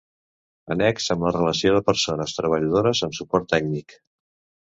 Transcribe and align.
Annex 0.75 1.05
amb 1.15 1.25
la 1.25 1.33
relació 1.35 1.75
de 1.75 1.83
persones 1.91 2.35
treballadores 2.39 3.03
amb 3.09 3.17
suport 3.21 3.49
tècnic. 3.55 3.97